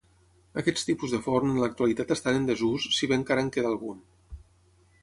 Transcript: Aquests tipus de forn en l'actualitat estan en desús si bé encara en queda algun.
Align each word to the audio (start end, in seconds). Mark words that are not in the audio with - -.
Aquests 0.61 0.87
tipus 0.87 1.13
de 1.15 1.19
forn 1.25 1.51
en 1.53 1.61
l'actualitat 1.65 2.15
estan 2.17 2.41
en 2.41 2.49
desús 2.49 2.89
si 2.97 3.13
bé 3.13 3.21
encara 3.23 3.47
en 3.47 3.53
queda 3.59 3.73
algun. 3.75 4.03